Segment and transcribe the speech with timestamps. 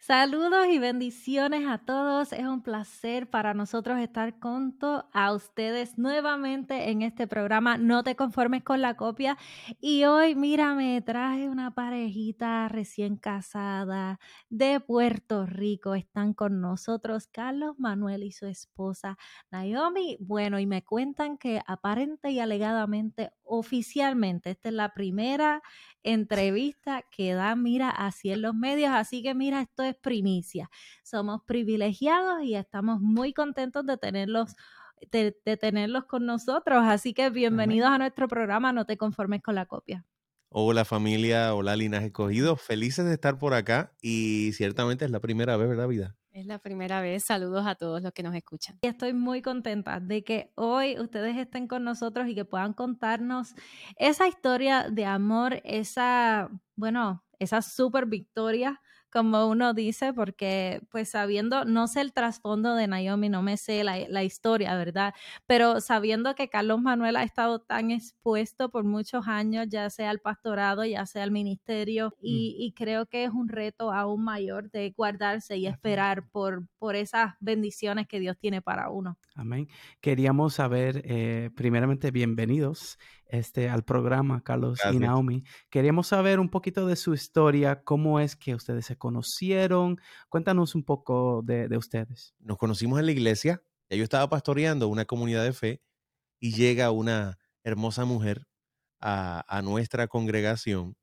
[0.00, 2.32] Saludos y bendiciones a todos.
[2.32, 7.76] Es un placer para nosotros estar junto a ustedes nuevamente en este programa.
[7.78, 9.36] No te conformes con la copia.
[9.80, 15.94] Y hoy, mira, me traje una parejita recién casada de Puerto Rico.
[15.96, 19.18] Están con nosotros Carlos Manuel y su esposa
[19.50, 20.16] Naomi.
[20.20, 25.60] Bueno, y me cuentan que aparente y alegadamente, oficialmente, esta es la primera
[26.02, 28.90] entrevista que da, mira, así en los medios.
[28.92, 30.70] Así que mira, esto es primicia.
[31.02, 34.54] Somos privilegiados y estamos muy contentos de tenerlos.
[35.12, 36.82] De, tenerlos con nosotros.
[36.84, 38.72] Así que bienvenidos a nuestro programa.
[38.72, 40.04] No te conformes con la copia.
[40.50, 42.56] Hola familia, hola Linaje Escogido.
[42.56, 46.16] Felices de estar por acá y ciertamente es la primera vez, ¿verdad, vida?
[46.32, 47.24] Es la primera vez.
[47.24, 48.78] Saludos a todos los que nos escuchan.
[48.80, 53.54] Estoy muy contenta de que hoy ustedes estén con nosotros y que puedan contarnos
[53.96, 61.64] esa historia de amor, esa, bueno, esa super victoria como uno dice, porque pues sabiendo,
[61.64, 65.14] no sé el trasfondo de Naomi, no me sé la, historia, ¿verdad?
[65.46, 70.20] Pero sabiendo que Carlos Manuel ha estado tan expuesto por muchos años, ya sea al
[70.20, 72.62] pastorado, ya sea al ministerio, y, mm.
[72.62, 77.34] y creo que es un reto aún mayor de guardarse y esperar por, por esas
[77.40, 79.18] bendiciones que Dios tiene para uno.
[79.34, 79.68] Amén.
[80.00, 82.98] Queríamos saber, eh, primeramente, bienvenidos
[83.28, 85.44] este, al programa, Carlos y Naomi.
[85.70, 90.00] Queríamos saber un poquito de su historia, cómo es que ustedes se conocieron.
[90.28, 92.34] Cuéntanos un poco de, ustedes.
[92.38, 93.62] Nos conocimos en la iglesia.
[93.90, 95.82] Ya yo estaba pastoreando una comunidad de fe
[96.40, 98.46] y llega una hermosa mujer
[99.00, 100.96] a, nuestra congregación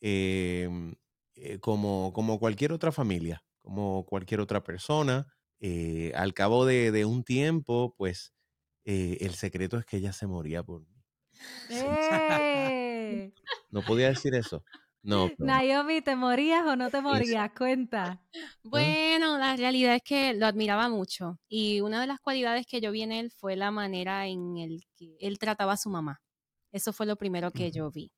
[0.00, 0.94] em,
[1.34, 5.26] eh, como, como cualquier otra familia, como cualquier otra persona.
[5.60, 8.34] Eh, al cabo de, un tiempo, pues
[8.84, 10.93] eh, el secreto es que ella se moría por mí.
[11.70, 13.32] ¡Eh!
[13.70, 14.62] No podía decir eso.
[15.02, 15.30] No.
[15.36, 17.50] Naomi, ¿te morías o no te morías?
[17.58, 18.22] Cuenta.
[18.62, 22.90] Bueno, la realidad es que lo admiraba mucho y una de las cualidades que yo
[22.90, 26.22] vi en él fue la manera en el que él trataba a su mamá.
[26.72, 28.12] Eso fue lo primero que yo vi.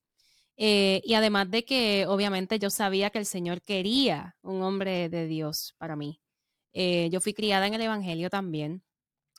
[0.57, 5.27] Eh, y además de que obviamente yo sabía que el Señor quería un hombre de
[5.27, 6.21] Dios para mí.
[6.73, 8.85] Eh, yo fui criada en el Evangelio también.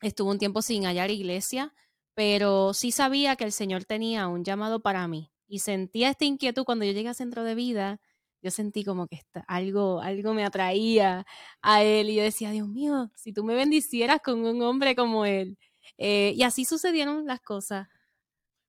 [0.01, 1.73] Estuve un tiempo sin hallar iglesia,
[2.17, 6.63] pero sí sabía que el Señor tenía un llamado para mí y sentía esta inquietud
[6.63, 8.01] cuando yo llegué a Centro de Vida.
[8.41, 11.27] Yo sentí como que algo, algo me atraía
[11.61, 15.27] a él y yo decía, Dios mío, si tú me bendicieras con un hombre como
[15.27, 15.59] él.
[15.99, 17.87] Eh, y así sucedieron las cosas.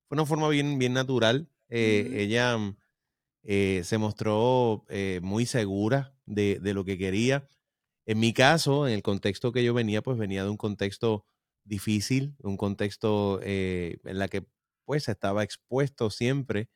[0.09, 1.48] Fue una forma bien, bien natural.
[1.70, 2.59] Eh, ella
[3.44, 4.84] eh, se mostró
[5.22, 7.48] muy segura de, de, lo que quería.
[8.04, 11.25] En mi caso, en el contexto que yo venía, pues venía de un contexto
[11.68, 14.46] difícil, un contexto eh, en la que
[14.84, 16.70] pues estaba expuesto siempre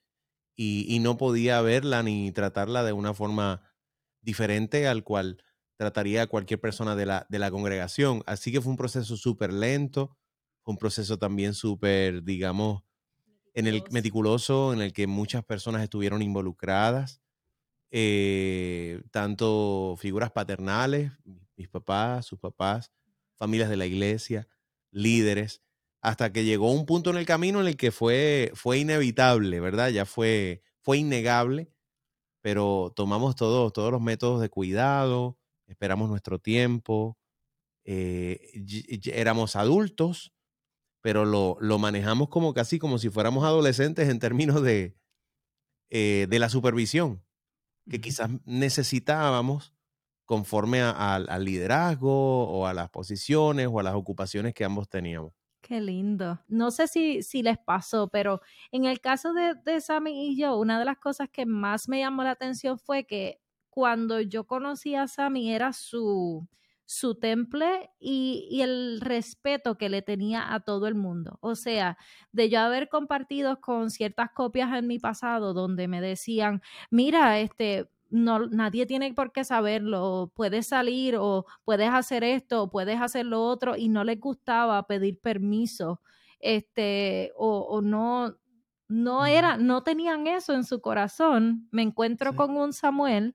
[0.55, 3.63] y, no podía verla ni tratarla de una forma
[4.21, 5.43] diferente al cual
[5.77, 8.23] trataría a cualquier persona de la, de la congregación.
[8.27, 10.17] Así que fue un proceso súper lento,
[10.63, 12.83] fue un proceso también súper, digamos,
[13.55, 17.23] en el meticuloso, en el que muchas personas estuvieron involucradas,
[17.91, 21.13] eh, tanto figuras paternales,
[21.57, 22.93] mis papás, sus papás,
[23.37, 24.49] familias de la iglesia,
[24.93, 25.63] líderes,
[26.01, 29.91] hasta que llegó un punto en el camino en el que fue, fue inevitable, ¿verdad?
[29.91, 31.73] Ya fue, fue innegable,
[32.41, 37.19] pero tomamos todos, todos los métodos de cuidado, esperamos nuestro tiempo,
[37.85, 38.65] eh,
[39.07, 40.33] éramos adultos,
[41.01, 44.97] pero lo, lo, manejamos como casi como si fuéramos adolescentes en términos de,
[45.91, 47.25] eh, de la supervisión,
[47.91, 49.72] que quizás necesitábamos
[50.33, 55.35] conforme al liderazgo o a las posiciones o a las ocupaciones que ambos teníamos.
[55.61, 56.41] Qué lindo.
[56.49, 58.41] No sé si, les pasó, pero
[58.71, 61.99] en el caso de, de Sammy y yo, una de las cosas que más me
[61.99, 66.49] llamó la atención fue que cuando yo conocí a Sammy era su,
[66.87, 71.39] su temple y, el respeto que le tenía a todo el mundo.
[71.43, 71.99] O sea,
[72.33, 77.91] de yo haber compartido con ciertas copias en mi pasado donde me decían, mira, este,
[78.13, 83.25] no, nadie tiene por qué saberlo, puedes salir o puedes hacer esto o puedes hacer
[83.25, 86.01] lo otro y no les gustaba pedir permiso,
[86.39, 88.37] este, o, no,
[88.89, 91.69] no era, no tenían eso en su corazón.
[91.71, 93.35] Me encuentro con un Samuel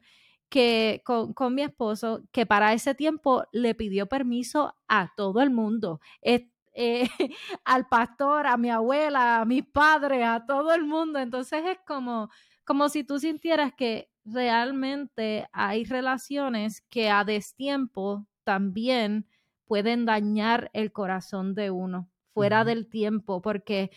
[0.50, 6.01] que con, mi esposo, que para ese tiempo le pidió permiso a todo el mundo.
[6.21, 6.50] Eh,
[7.65, 11.18] al pastor, a mi abuela, a mis padres, a todo el mundo.
[11.18, 12.29] Entonces es como,
[12.63, 19.25] como si tú sintieras que realmente hay relaciones que a destiempo también
[19.65, 23.91] pueden dañar el corazón de uno fuera del tiempo, porque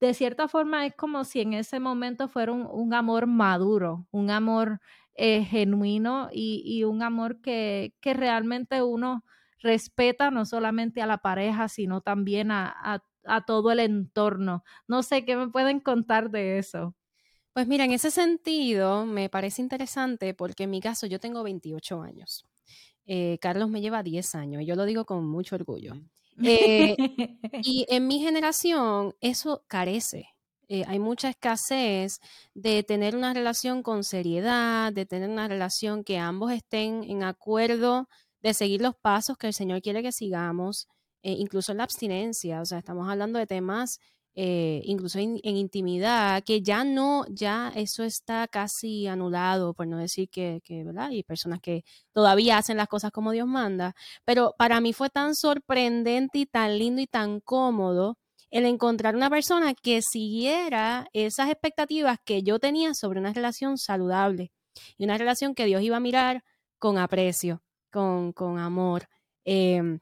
[0.00, 4.80] de cierta forma es como si en ese momento fuera un, amor maduro, un amor
[5.14, 9.24] eh, genuino y, un amor que, que, realmente uno
[9.60, 14.64] respeta no solamente a la pareja, sino también a, a todo el entorno.
[14.88, 16.94] No sé qué me pueden contar de eso.
[17.54, 22.02] Pues mira, en ese sentido me parece interesante porque en mi caso yo tengo 28
[22.02, 22.44] años.
[23.06, 25.94] Eh, Carlos me lleva 10 años y yo lo digo con mucho orgullo.
[26.42, 26.96] Eh,
[27.62, 30.30] y en mi generación eso carece.
[30.66, 32.18] Eh, hay mucha escasez
[32.54, 38.08] de tener una relación con seriedad, de tener una relación que ambos estén en acuerdo
[38.42, 40.88] de seguir los pasos que el Señor quiere que sigamos,
[41.22, 42.60] incluso en la abstinencia.
[42.60, 44.00] O sea, estamos hablando de temas
[44.36, 50.28] eh, incluso en, intimidad, que ya no, ya eso está casi anulado, por no decir
[50.28, 51.06] que, que, ¿verdad?
[51.06, 53.94] Hay personas que todavía hacen las cosas como Dios manda,
[54.24, 58.18] pero para mí fue tan sorprendente y tan lindo y tan cómodo
[58.50, 64.52] el encontrar una persona que siguiera esas expectativas que yo tenía sobre una relación saludable
[64.96, 66.44] y una relación que Dios iba a mirar
[66.78, 69.08] con aprecio, con, con amor.
[69.44, 70.00] Em,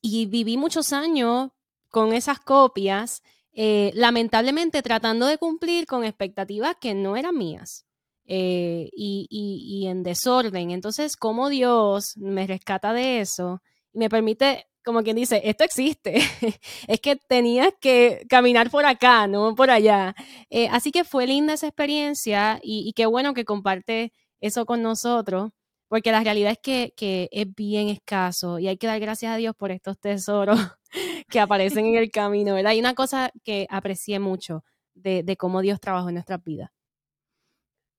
[0.00, 1.50] y viví muchos años
[1.88, 3.22] con esas copias
[3.56, 7.86] eh, lamentablemente tratando de cumplir con expectativas que no eran mías
[8.26, 10.70] eh, y, en desorden.
[10.72, 13.62] Entonces, ¿cómo Dios me rescata de eso
[13.92, 16.16] y me permite, como quien dice, esto existe?
[16.88, 20.16] es que tenías que caminar por acá, no por allá.
[20.50, 25.50] Eh, así que fue linda esa experiencia y, qué bueno que comparte eso con nosotros
[25.86, 29.36] porque la realidad es que, que, es bien escaso y hay que dar gracias a
[29.36, 30.58] Dios por estos tesoros
[31.28, 32.72] que aparecen en el camino, ¿verdad?
[32.72, 36.70] Hay una cosa que aprecié mucho de, cómo Dios trabajó en nuestras vidas.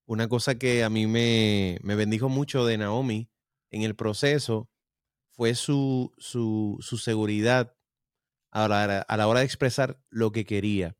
[0.05, 3.29] Una cosa que a mí me, bendijo mucho de Naomi
[3.71, 4.69] en el proceso
[5.31, 7.75] fue su, su, seguridad
[8.51, 10.95] a la, a la, hora de expresar lo que quería.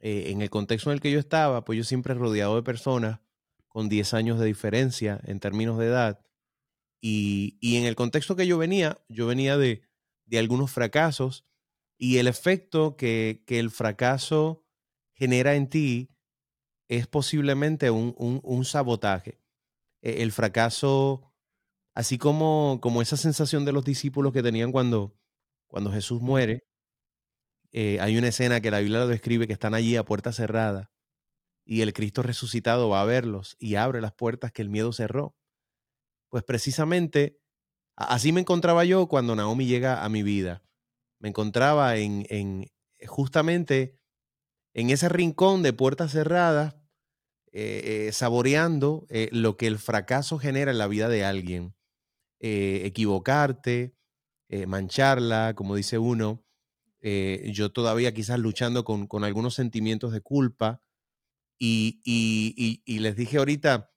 [0.00, 3.20] Eh, en el contexto en el que yo estaba, pues yo siempre rodeado de personas
[3.68, 6.20] con 10 años de diferencia en términos de edad.
[7.00, 9.82] Y, y en el contexto que yo venía, yo venía de,
[10.26, 11.46] de algunos fracasos
[12.02, 14.66] y el efecto que, el fracaso
[15.14, 16.10] genera en ti
[16.88, 19.38] es posiblemente un, sabotaje.
[20.02, 21.32] E, el fracaso,
[21.94, 25.16] así como, como esa sensación de los discípulos que tenían cuando,
[25.68, 26.64] cuando Jesús muere,
[27.70, 30.90] eh, hay una escena que la Biblia lo describe que están allí a puerta cerrada
[31.64, 35.36] y el Cristo resucitado va a verlos y abre las puertas que el miedo cerró.
[36.30, 37.42] Pues precisamente
[37.94, 40.62] Así me encontraba yo cuando Naomi llega a mi vida.
[41.22, 42.66] Me encontraba en, en
[43.06, 43.96] justamente
[44.74, 46.74] en ese rincón de puertas cerradas,
[47.52, 51.74] eh, eh, saboreando eh, lo que el fracaso genera en la vida de alguien.
[52.40, 53.94] equivocarte,
[54.66, 56.44] mancharla, como dice uno.
[57.00, 60.80] yo todavía quizás luchando con, algunos sentimientos de culpa.
[61.56, 63.92] Y, y, y, les dije ahorita,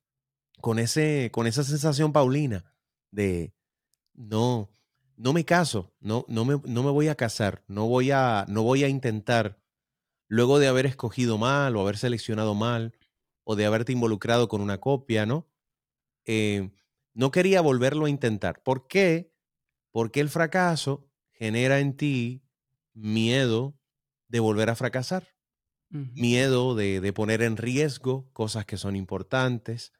[0.62, 2.72] con, ese, con esa sensación paulina
[3.10, 3.56] de,
[4.14, 4.70] no,
[5.18, 8.64] no me caso, no, no, me, no me voy a casar, no voy a, no
[8.64, 9.62] voy a intentar,
[10.28, 12.94] luego de haber escogido mal o haber seleccionado mal
[13.44, 15.48] o de haberte involucrado con una copia, ¿no?
[16.26, 16.72] Eh,
[17.14, 18.62] no quería volverlo a intentar.
[18.64, 19.34] ¿Por qué?
[19.92, 22.44] Porque el fracaso genera en ti
[22.94, 23.78] miedo
[24.28, 25.28] de volver a fracasar,
[25.90, 29.94] miedo de, de poner en riesgo cosas que son importantes,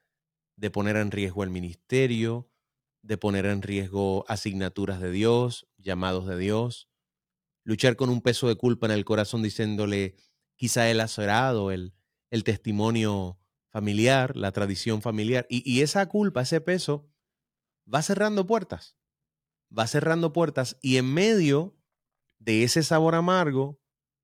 [0.58, 2.50] de poner en riesgo el ministerio,
[3.06, 6.90] de poner en riesgo asignaturas de Dios, llamados de Dios,
[7.64, 10.16] luchar con un peso de culpa en el corazón diciéndole,
[10.56, 11.94] quizá él ha cerrado el,
[12.32, 17.08] el testimonio familiar, la tradición familiar, y, y esa culpa, ese peso,
[17.92, 18.98] va cerrando puertas,
[19.78, 21.78] va cerrando puertas, y en medio
[22.40, 23.80] de ese sabor amargo,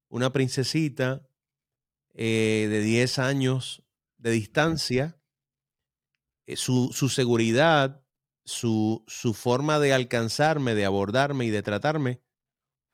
[0.10, 1.28] una princesita
[2.14, 3.84] eh, de 10 años
[4.18, 5.22] de distancia,
[6.46, 8.04] eh, su, su, seguridad,
[8.46, 12.22] su, su forma de alcanzarme, de abordarme y de tratarme,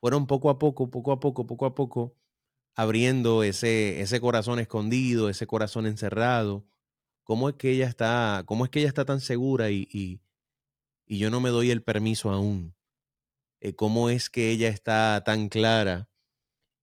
[0.00, 2.16] fueron poco a poco, poco a poco, poco a poco,
[2.76, 6.66] abriendo ese, ese corazón escondido, ese corazón encerrado.
[7.24, 10.22] ¿Cómo es que ella está, cómo es que ella está tan segura y, y,
[11.06, 12.74] y yo no me doy el permiso aún?
[13.60, 16.10] Eh, ¿Cómo es que ella está tan clara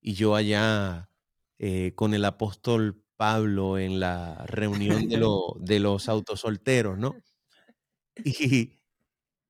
[0.01, 1.11] y yo allá
[1.59, 7.23] eh, con el apóstol Pablo en la reunión de, lo, de los autosolteros, ¿no?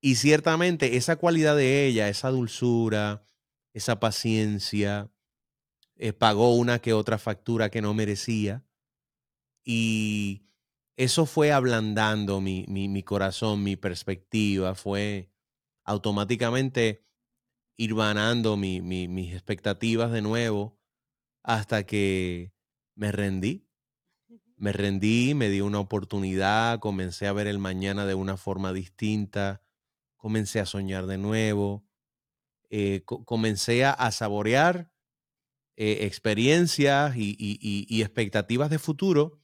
[0.01, 3.25] Y, ciertamente esa cualidad de ella, esa dulzura,
[3.73, 5.09] esa paciencia,
[5.95, 8.63] eh, pagó una que otra factura que no merecía.
[9.63, 10.45] Y
[10.95, 15.31] eso fue ablandando mi, mi, corazón, mi perspectiva, fue
[15.83, 17.03] automáticamente
[17.77, 20.79] ir vanando mis expectativas de nuevo
[21.43, 22.53] hasta que
[22.95, 23.64] me rendí.
[24.57, 29.61] Me rendí, me di una oportunidad, comencé a ver el mañana de una forma distinta,
[30.15, 31.85] comencé a soñar de nuevo,
[32.69, 34.91] eh, comencé a, saborear
[35.75, 39.39] eh, experiencias y, expectativas de futuro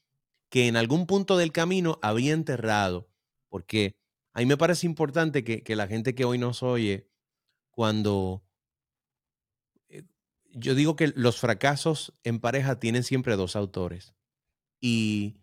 [0.49, 3.09] que en algún punto del camino había enterrado,
[3.47, 3.95] porque
[4.33, 7.09] a mí me parece importante que, la gente que hoy nos oye,
[7.69, 8.43] cuando
[9.87, 10.03] eh,
[10.51, 14.13] yo digo que los fracasos en pareja tienen siempre dos autores.
[14.81, 15.37] Y,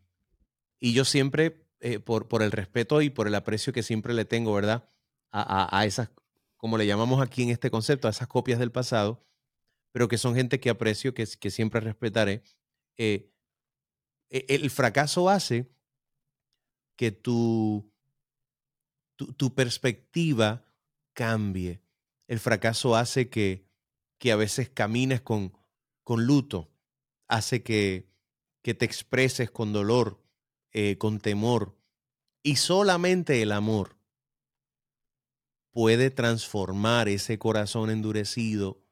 [0.81, 4.53] yo siempre, eh, por, por, el respeto y por el aprecio que siempre le tengo,
[4.53, 4.91] ¿verdad?
[5.31, 6.11] A, esas,
[6.57, 9.25] como le llamamos aquí en este concepto, a esas copias del pasado,
[9.93, 12.43] pero que son gente que aprecio, que, siempre respetaré.
[12.97, 13.31] Eh,
[14.31, 15.71] e, el fracaso hace
[16.97, 17.93] que tu,
[19.17, 20.65] tu, perspectiva
[21.13, 21.81] cambie.
[22.27, 23.69] El fracaso hace que,
[24.19, 25.53] que a veces camines con,
[26.03, 26.73] con luto,
[27.29, 28.08] hace que,
[28.63, 30.23] que te expreses con dolor,
[30.73, 31.77] eh, con temor.
[32.43, 33.99] Y solamente el amor
[35.71, 38.83] puede transformar ese corazón endurecido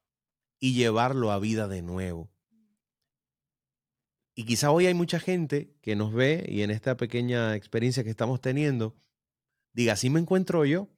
[0.61, 2.31] y llevarlo a vida de nuevo.
[4.35, 8.11] Y quizá hoy hay mucha gente que nos ve y en esta pequeña experiencia que
[8.11, 8.95] estamos teniendo,
[9.73, 10.91] diga, así me encuentro yo,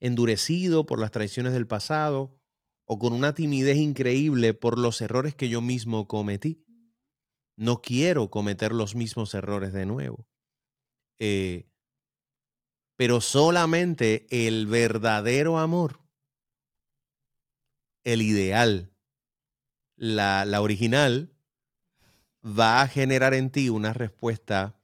[0.00, 2.36] endurecido por las traiciones del pasado
[2.84, 6.64] o con una timidez increíble por los errores que yo mismo cometí.
[7.58, 10.28] No quiero cometer los mismos errores de nuevo.
[11.18, 11.66] Eh,
[12.94, 15.98] pero solamente el verdadero amor,
[18.04, 18.92] el ideal,
[19.96, 21.32] la, la original,
[22.44, 24.80] va a generar en ti una respuesta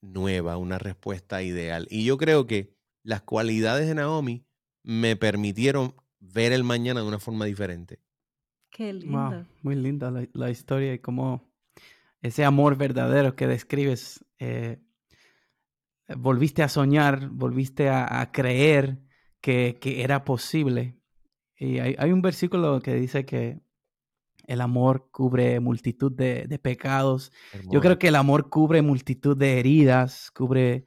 [0.00, 1.86] nueva, una respuesta ideal.
[1.88, 4.44] Y yo creo que las cualidades de Naomi
[4.82, 8.00] me permitieron ver el mañana de una forma diferente.
[8.70, 9.46] Qué lindo.
[9.62, 11.51] muy linda la historia y cómo
[12.22, 14.80] ese amor verdadero que describes, eh,
[16.16, 19.00] volviste a soñar, volviste a, creer
[19.40, 20.96] que, era posible.
[21.56, 23.60] Y hay, un versículo que dice que
[24.46, 27.32] el amor cubre multitud de, pecados.
[27.70, 30.86] Yo creo que el amor cubre multitud de heridas, cubre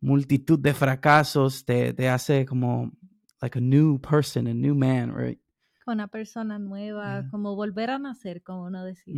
[0.00, 2.92] multitud de fracasos, te, te hace como
[3.42, 5.40] like a new person, a new man, right?
[5.92, 9.14] Una persona nueva, como volver a nacer, como uno decía.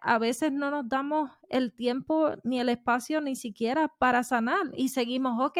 [0.00, 4.88] A veces no nos damos el tiempo ni el espacio ni siquiera para sanar y
[4.88, 5.58] seguimos, ok,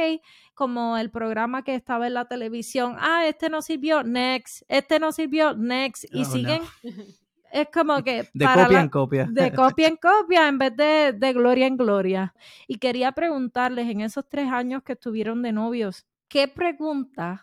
[0.54, 5.12] como el programa que estaba en la televisión, ah, este no sirvió, next, este no
[5.12, 6.62] sirvió, next, y oh, siguen.
[7.52, 8.28] Es como que...
[8.34, 9.26] De copia en copia.
[9.30, 12.34] De copia en copia en vez de, de gloria en gloria.
[12.66, 17.40] Y quería preguntarles, en esos tres años que estuvieron de novios, ¿qué preguntas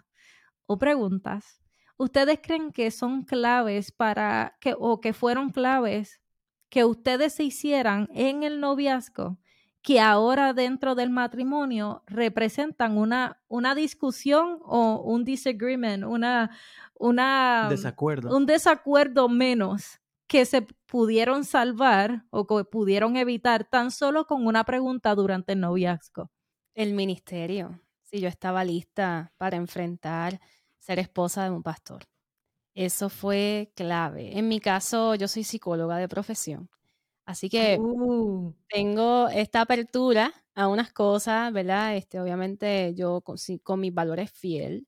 [0.67, 1.62] o preguntas
[1.97, 6.21] ¿Ustedes creen que son claves para que o que fueron claves
[6.69, 9.37] que ustedes se hicieran en el noviazgo
[9.83, 16.51] que ahora dentro del matrimonio representan una, una discusión o un disagreement, una,
[16.95, 18.35] una desacuerdo.
[18.35, 24.63] un desacuerdo menos que se pudieron salvar o que pudieron evitar tan solo con una
[24.63, 26.31] pregunta durante el noviazgo?
[26.73, 27.81] El ministerio.
[28.01, 30.39] Si yo estaba lista para enfrentar
[30.83, 32.03] ser esposa de un pastor.
[32.75, 34.37] Eso fue clave.
[34.37, 36.69] En mi caso, yo soy psicóloga de profesión.
[37.25, 38.53] Así que uh.
[38.67, 41.95] tengo esta apertura a unas cosas, ¿verdad?
[41.95, 44.87] Este, obviamente yo con, con mis valores fiel.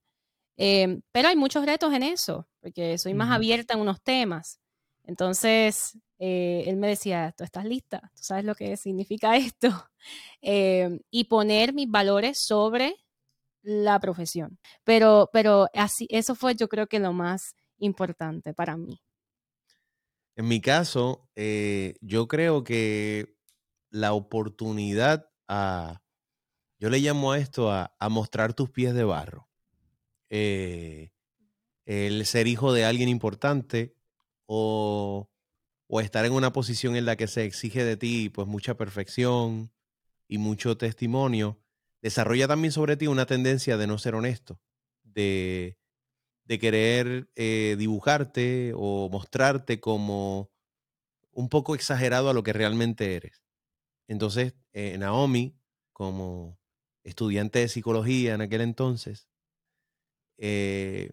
[0.57, 4.59] Em, pero hay muchos retos en eso, porque soy más abierta en unos temas.
[5.03, 8.11] Entonces, eh, él me decía, ¿tú estás lista?
[8.15, 9.69] ¿Tú sabes lo que significa esto?
[10.41, 13.04] Em, y poner mis valores sobre
[13.65, 14.59] la profesión.
[14.83, 19.01] Pero, pero así, eso fue yo creo que lo más importante para mí.
[20.35, 23.35] En mi caso, eh, yo creo que
[23.89, 26.01] la oportunidad a,
[26.79, 29.49] yo le llamo a esto a, mostrar tus pies de barro.
[30.29, 31.11] Eh,
[31.85, 33.95] el ser hijo de alguien importante
[34.45, 35.29] o,
[35.87, 39.71] o, estar en una posición en la que se exige de ti pues mucha perfección
[40.27, 41.59] y mucho testimonio,
[42.05, 44.61] desarrolla también sobre ti una tendencia de no ser honesto,
[45.03, 45.75] de,
[46.47, 50.51] querer eh, dibujarte o mostrarte como
[51.31, 53.43] un poco exagerado a lo que realmente eres.
[54.07, 55.57] Entonces, eh, Naomi,
[55.93, 56.59] como
[57.03, 59.27] estudiante de psicología en aquel entonces,
[60.37, 61.09] eh,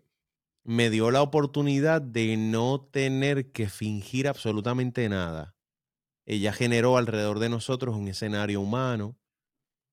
[0.62, 5.56] me dio la oportunidad de no tener que fingir absolutamente nada.
[6.26, 9.16] Ella generó alrededor de nosotros un escenario humano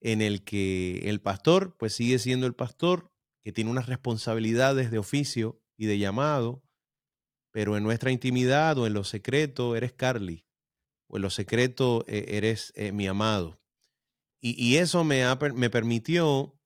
[0.02, 3.12] en el que el pastor pues sigue siendo el pastor,
[3.44, 6.64] que tiene unas responsabilidades de oficio y de llamado,
[7.52, 10.46] pero en nuestra intimidad o en lo secreto eres Carly,
[11.08, 13.60] o en lo secreto eh, eres eh, mi amado.
[14.42, 15.26] Y, eso me,
[15.56, 16.58] me permitió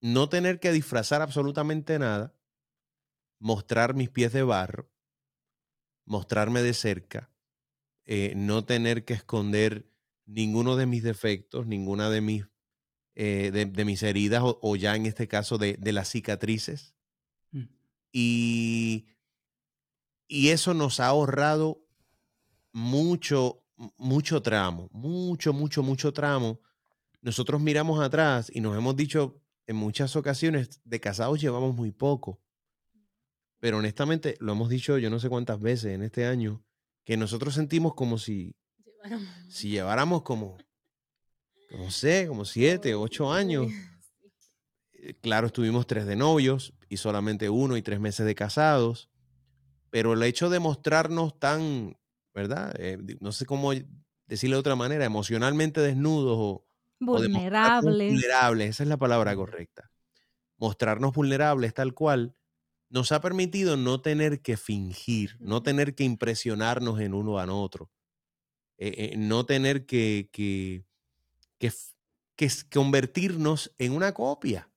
[0.00, 2.34] no tener que disfrazar absolutamente nada,
[3.38, 4.90] mostrar mis pies de barro,
[6.06, 7.32] mostrarme de cerca,
[8.04, 9.88] eh, no tener que esconder
[10.26, 12.46] ninguno de mis defectos, ninguna de mis,
[13.14, 16.94] de, mis heridas o, ya en este caso de, las cicatrices.
[17.50, 17.64] Mm.
[18.12, 19.06] Y,
[20.28, 21.84] y eso nos ha ahorrado
[22.72, 23.60] mucho
[23.96, 26.60] mucho tramo, mucho, mucho, mucho tramo.
[27.22, 32.40] Nosotros miramos atrás y nos hemos dicho en muchas ocasiones, de casados llevamos muy poco.
[33.60, 36.64] Pero honestamente, lo hemos dicho yo no sé cuántas veces en este año,
[37.04, 38.56] que nosotros sentimos como si,
[39.48, 40.58] si lleváramos como,
[41.70, 43.66] no sé, como siete, ocho años.
[44.92, 49.08] Eh, claro, estuvimos tres de novios y solamente uno y tres meses de casados.
[49.90, 51.96] Pero el hecho de mostrarnos tan,
[52.34, 52.74] ¿verdad?
[52.78, 53.72] Eh, no sé cómo
[54.26, 56.66] decirlo de otra manera, emocionalmente desnudos o
[57.00, 58.12] vulnerables.
[58.12, 59.90] vulnerables, esa es la palabra correcta.
[60.56, 62.36] Mostrarnos vulnerables tal cual
[62.90, 67.90] nos ha permitido no tener que fingir, no tener que impresionarnos en uno a otro,
[68.78, 70.84] eh, eh, no tener que, que,
[71.60, 71.72] que,
[72.72, 74.68] convertirnos en una copia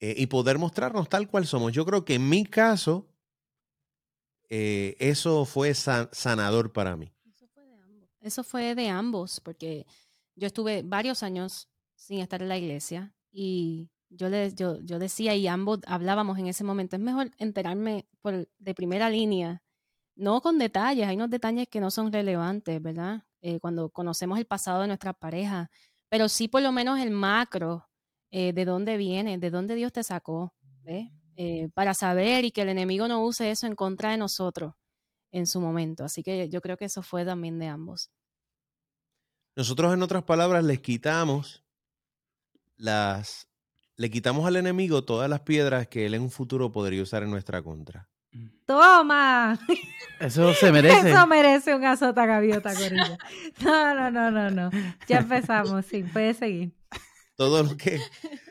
[0.00, 1.72] y poder mostrarnos tal cual somos.
[1.72, 3.06] Yo creo que en mi caso,
[4.48, 7.12] eh, eso fue sanador para mí.
[8.20, 9.40] Eso fue, de ambos.
[9.40, 9.86] porque
[10.34, 15.34] yo estuve varios años sin estar en la iglesia y yo, les, yo, yo decía
[15.34, 19.62] y ambos hablábamos en ese momento, es mejor enterarme por, de primera línea,
[20.14, 23.24] no con detalles, hay unos detalles que no son relevantes, ¿verdad?
[23.42, 25.70] Eh, cuando conocemos el pasado de nuestra pareja,
[26.08, 27.88] pero sí por lo menos el macro,
[28.30, 31.10] eh, de dónde viene, de dónde Dios te sacó, ¿ves?
[31.36, 34.74] Eh, para saber y que el enemigo no use eso en contra de nosotros
[35.32, 36.04] en su momento.
[36.04, 38.10] Así que yo creo que eso fue también de ambos.
[39.56, 41.64] Nosotros, en otras palabras, les quitamos
[42.76, 43.48] las,
[43.96, 47.30] le quitamos al enemigo todas las piedras que él en un futuro podría usar en
[47.30, 48.08] nuestra contra.
[48.32, 48.46] Mm.
[48.66, 49.58] ¡Toma!
[50.20, 51.10] Eso se merece.
[51.10, 53.18] Eso merece un azota gaviota, Corilla.
[53.60, 54.70] No, no, no, no, no.
[55.08, 56.72] Ya empezamos, sí, puede seguir.
[57.36, 58.00] Todo lo que,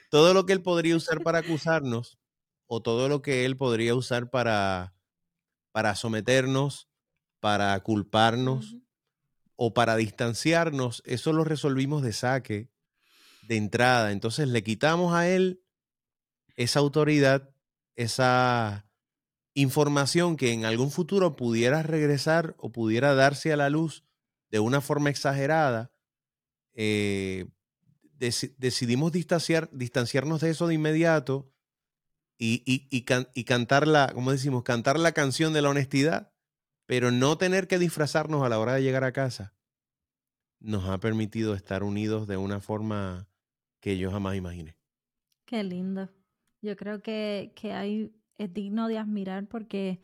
[0.10, 2.20] todo lo que él podría usar para acusarnos,
[2.68, 4.94] o todo lo que él podría usar para,
[5.72, 6.90] para someternos,
[7.40, 8.78] para culparnos
[9.56, 12.70] o para distanciarnos, eso lo resolvimos de saque,
[13.44, 14.12] de entrada.
[14.12, 15.64] Entonces le quitamos a él
[16.56, 17.50] esa autoridad,
[17.96, 18.86] esa
[19.54, 24.04] información que en algún futuro pudiera regresar o pudiera darse a la luz
[24.50, 25.92] de una forma exagerada.
[26.74, 27.48] Eh,
[28.20, 31.52] decidimos distanciar, distanciarnos de eso de inmediato
[32.38, 36.34] y, y, y, cantar la, como decimos, cantar la canción de la honestidad,
[36.86, 39.54] pero no tener que disfrazarnos a la hora de llegar a casa,
[40.60, 43.28] nos ha permitido estar unidos de una forma
[43.80, 44.78] que yo jamás imaginé.
[45.46, 46.10] Qué lindo.
[46.62, 50.02] Yo creo que, que hay, es digno de admirar porque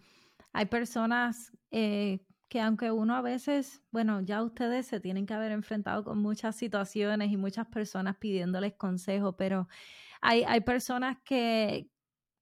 [0.54, 5.52] hay personas eh, que aunque uno a veces, bueno, ya ustedes se tienen que haber
[5.52, 9.68] enfrentado con muchas situaciones y muchas personas pidiéndoles consejo, pero
[10.22, 11.90] hay, hay personas que,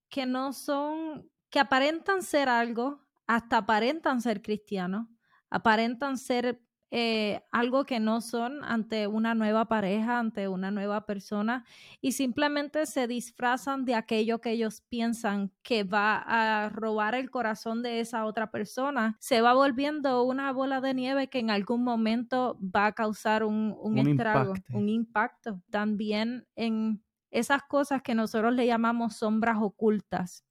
[0.09, 5.07] que no son, que aparentan ser algo, hasta aparentan ser cristianos,
[5.49, 11.65] aparentan ser eh, algo que no son ante una nueva pareja, ante una nueva persona,
[11.99, 17.83] y simplemente se disfrazan de aquello que ellos piensan que va a robar el corazón
[17.83, 22.57] de esa otra persona, se va volviendo una bola de nieve que en algún momento
[22.61, 25.61] va a causar un, un, estrago, un impacto.
[25.69, 30.45] También en esas cosas que nosotros le llamamos sombras ocultas.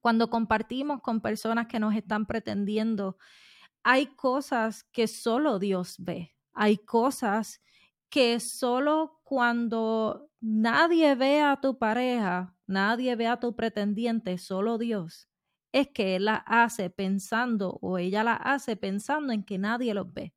[0.00, 3.16] Cuando compartimos con personas que nos están pretendiendo,
[3.90, 6.36] hay cosas que solo Dios ve.
[6.52, 7.62] Hay cosas
[8.10, 15.30] que solo cuando nadie ve a tu pareja, nadie ve a tu pretendiente, solo Dios,
[15.72, 20.12] es que Él la hace pensando o ella la hace pensando en que nadie los
[20.12, 20.34] ve.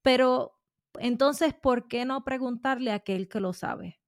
[0.00, 0.56] Pero
[1.00, 3.98] entonces, ¿por qué no preguntarle a aquel que lo sabe?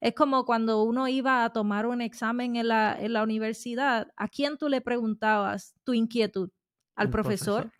[0.00, 4.26] Es como cuando uno iba a tomar un examen en la, en la universidad, ¿a
[4.26, 6.50] quién tú le preguntabas tu inquietud?
[6.96, 7.72] ¿Al profesor?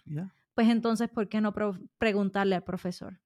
[0.54, 1.52] Pues entonces, ¿por qué no
[1.98, 3.20] preguntarle al profesor?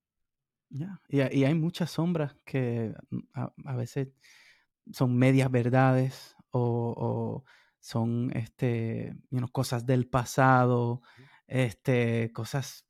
[0.71, 3.19] Ya, y, hay muchas sombras que mm,
[3.65, 4.09] a, veces
[4.93, 7.45] son medias verdades o,
[7.81, 9.17] son este,
[9.53, 11.03] cosas del pasado,
[11.47, 12.87] este, cosas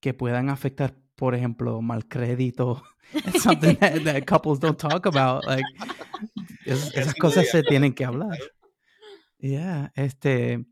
[0.00, 2.82] que puedan afectar, por ejemplo, mal crédito.
[3.40, 5.44] something that, couples don't talk about.
[5.46, 5.64] Like,
[6.66, 8.38] esas cosas se tienen que hablar.
[9.38, 10.66] Yeah, este,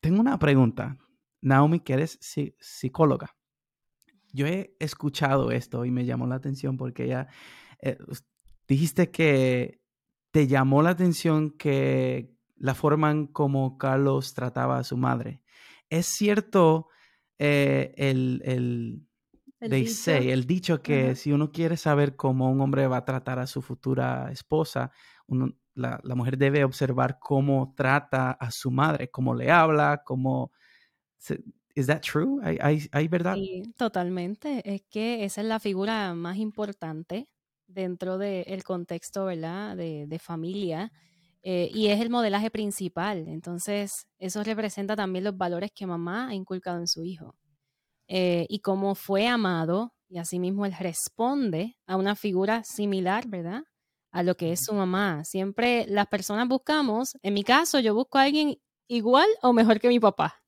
[0.00, 0.96] tengo una pregunta.
[1.42, 2.18] Naomi, que eres
[2.60, 3.36] psicóloga.
[4.32, 7.28] Yo he escuchado esto y me llamó la atención porque ya
[7.82, 7.98] eh,
[8.66, 9.82] dijiste que
[10.30, 15.42] te llamó la atención que la forma en como Carlos trataba a su madre.
[15.90, 16.88] ¿Es cierto
[17.38, 19.06] eh, el, el,
[19.60, 20.10] ¿El dicho?
[20.12, 23.60] el dicho que si uno quiere saber cómo un hombre va a tratar a su
[23.60, 24.92] futura esposa,
[25.74, 30.52] la, la, mujer debe observar cómo trata a su madre, cómo le habla, cómo...
[31.74, 32.40] ¿Es that true?
[32.42, 33.34] ¿Hay, hay, verdad?
[33.34, 34.62] Sí, totalmente.
[34.64, 37.28] Es que esa es la figura más importante
[37.66, 39.76] dentro del contexto, ¿verdad?
[39.76, 40.92] De, de familia.
[41.42, 43.26] Eh, y es el modelaje principal.
[43.28, 47.36] Entonces, eso representa también los valores que mamá ha inculcado en su hijo.
[48.08, 53.62] Eh, y cómo fue amado, y asimismo él responde a una figura similar, ¿verdad?
[54.10, 55.24] A lo que es su mamá.
[55.24, 59.88] Siempre las personas buscamos, en mi caso, yo busco a alguien igual o mejor que
[59.88, 60.41] mi papá.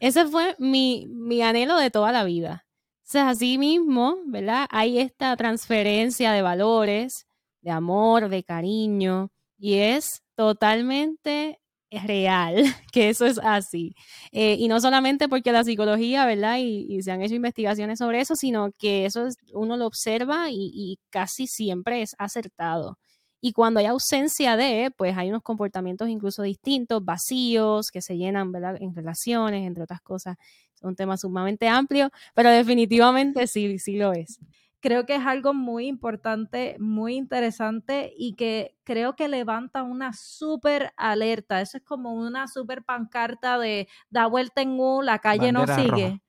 [0.00, 2.66] Ese fue mi, mi anhelo de toda la vida.
[3.04, 4.66] Entonces, así mismo, ¿verdad?
[4.70, 7.26] Hay esta transferencia de valores,
[7.62, 11.58] de amor, de cariño, y es totalmente
[11.90, 12.56] real
[12.92, 13.94] que eso es así.
[14.32, 16.58] Eh, y no solamente porque la psicología, ¿verdad?
[16.60, 21.46] Y, se han hecho investigaciones sobre eso, sino que eso uno lo observa y, casi
[21.46, 22.98] siempre es acertado.
[23.40, 28.52] Y cuando hay ausencia de, pues hay unos comportamientos incluso distintos, vacíos, que se llenan,
[28.52, 28.76] ¿verdad?
[28.80, 30.36] En relaciones, entre otras cosas.
[30.74, 34.38] Es un tema sumamente amplio, pero definitivamente sí, sí lo es
[34.80, 40.92] creo que es algo muy importante, muy interesante y que creo que levanta una súper
[40.96, 41.60] alerta.
[41.60, 46.20] Eso es como una súper pancarta de da vuelta en U, la calle no sigue.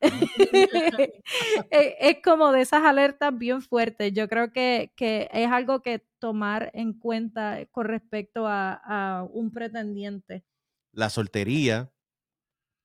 [1.70, 4.12] es, como de esas alertas bien fuertes.
[4.12, 10.44] Yo creo que, es algo que tomar en cuenta con respecto a, un pretendiente.
[10.92, 11.92] La soltería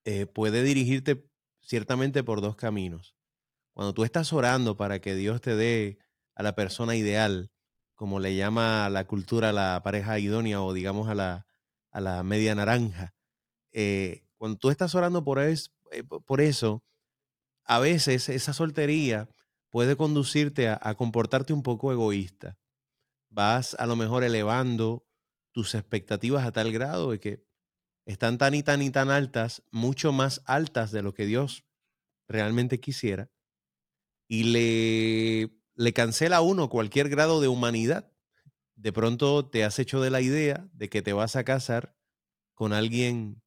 [0.05, 1.25] eh, puede dirigirte
[1.61, 3.15] ciertamente por dos caminos.
[3.73, 5.97] Cuando tú estás orando para que Dios te dé
[6.35, 7.51] a la persona ideal,
[7.95, 11.47] como le llama la cultura a la pareja idónea o digamos a la,
[11.91, 13.13] a la media naranja,
[13.71, 16.83] eh, cuando tú estás orando por, es, eh, por eso,
[17.65, 19.29] a veces esa soltería
[19.69, 22.57] puede conducirte a, comportarte un poco egoísta.
[23.29, 25.07] Vas a lo mejor elevando
[25.51, 27.45] tus expectativas a tal grado de que
[28.05, 31.63] están tan y tan y tan altas, mucho más altas de lo que Dios
[32.27, 33.31] realmente quisiera,
[34.27, 38.11] y le, le cancela a uno cualquier grado de humanidad,
[38.75, 41.95] de pronto te has hecho de la idea de que te vas a casar
[42.53, 43.41] con alguien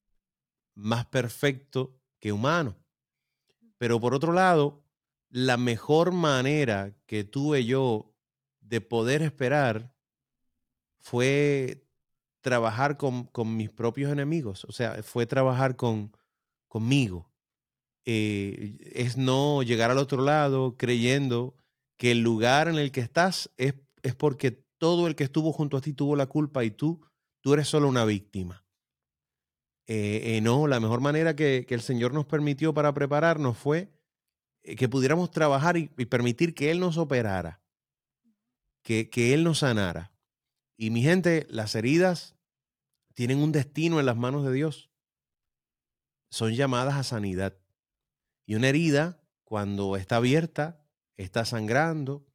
[0.75, 2.77] más perfecto que humano.
[3.79, 4.83] Pero por otro lado,
[5.31, 8.15] la mejor manera que tuve yo
[8.61, 9.93] de poder esperar
[10.99, 11.85] fue
[12.41, 16.13] trabajar con, con mis propios enemigos, o sea, fue trabajar con,
[16.69, 17.31] conmigo.
[18.05, 21.57] Eh, es no llegar al otro lado creyendo
[21.97, 25.77] que el lugar en el que estás es, es porque todo el que estuvo junto
[25.77, 27.01] a ti tuvo la culpa y tú,
[27.41, 28.66] tú eres solo una víctima.
[29.87, 33.93] Eh, eh, no, la mejor manera que, el Señor nos permitió para prepararnos fue
[34.63, 37.61] que pudiéramos trabajar y, permitir que Él nos operara,
[38.83, 40.13] que, que Él nos sanara.
[40.77, 42.35] Y mi gente, las heridas
[43.15, 44.91] tienen un destino en las manos de Dios.
[46.31, 47.57] Son llamadas a sanidad.
[48.45, 50.85] Y una herida, cuando está abierta,
[51.17, 52.27] está sangrando,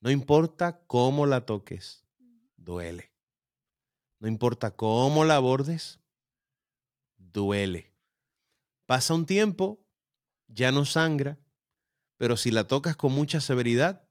[0.00, 2.04] no importa cómo la toques,
[2.56, 3.12] duele.
[4.18, 6.00] No importa cómo la abordes,
[7.34, 7.92] duele.
[8.86, 9.84] Pasa un tiempo,
[10.46, 11.38] ya no sangra,
[12.16, 14.08] pero si la tocas con mucha severidad,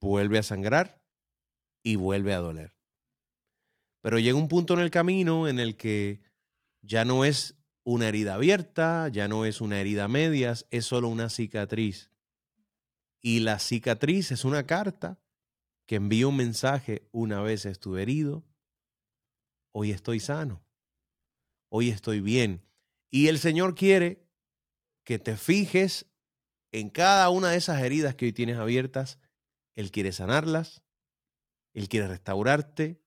[0.00, 1.02] vuelve a sangrar
[1.82, 2.76] y vuelve a doler.
[4.02, 6.22] Pero llega un punto en el camino en el que
[6.82, 11.30] ya no es una herida abierta, ya no es una herida medias, es solo una
[11.30, 12.10] cicatriz.
[13.20, 15.20] Y la cicatriz es una carta
[15.86, 18.44] que envía un mensaje, una vez estuve herido,
[19.72, 20.65] hoy estoy sano,
[21.76, 22.64] hoy estoy bien.
[23.10, 24.26] Y el Señor quiere
[25.04, 26.06] que te fijes
[26.72, 29.18] en cada una de esas heridas que hoy tienes abiertas.
[29.74, 30.82] Él quiere sanarlas,
[31.74, 33.02] Él quiere restaurarte,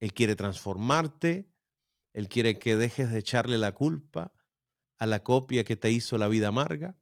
[0.00, 1.50] Él quiere transformarte,
[2.12, 4.32] él quiere que dejes de echarle la culpa
[4.98, 6.96] a la copia que te hizo la vida amarga.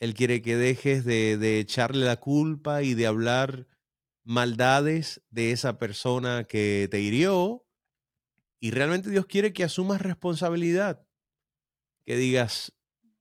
[0.00, 3.66] Él quiere que dejes de, de echarle la culpa y de hablar
[4.24, 7.65] maldades de esa persona que te hirió.
[8.58, 11.06] Y realmente Dios quiere que asumas responsabilidad.
[12.04, 12.72] Que digas,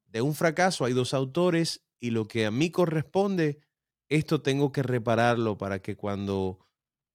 [0.08, 3.60] de un fracaso hay dos autores y lo que a mí corresponde,
[4.10, 6.60] esto tengo que repararlo para que cuando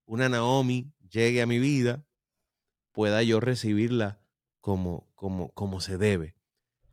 [0.04, 2.04] una Naomi llegue a mi vida,
[2.92, 4.20] pueda yo recibirla
[4.60, 6.34] como, como, como se debe.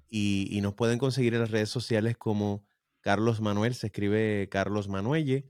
[0.09, 2.63] Y, y nos pueden conseguir en las redes sociales como
[3.01, 5.49] Carlos Manuel, se escribe Carlos Manuelle,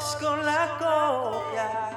[0.00, 1.89] escolacopia.